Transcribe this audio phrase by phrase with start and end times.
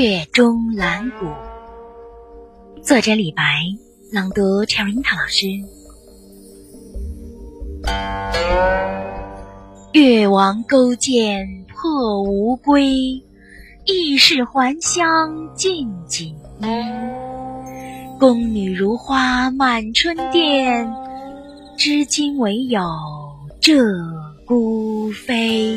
[0.00, 1.26] 月中兰谷，
[2.84, 3.42] 作者李白，
[4.12, 5.48] 朗读 Cherry 樱桃老师。
[9.92, 13.24] 越王勾践破吴归，
[13.86, 16.66] 异士还乡尽锦衣。
[18.20, 20.88] 宫女如花满春殿，
[21.76, 22.80] 至今唯有
[23.60, 23.82] 鹧
[24.46, 25.76] 鸪飞。